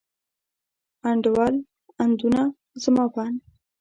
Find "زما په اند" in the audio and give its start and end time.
2.83-3.39